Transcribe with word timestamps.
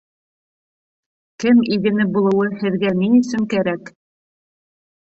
—Кем 1.43 1.57
игене 1.75 2.07
булыуы 2.17 2.49
һеҙгә 2.65 2.95
ни 3.03 3.13
өсөн 3.21 3.49
кәрәк? 3.55 3.97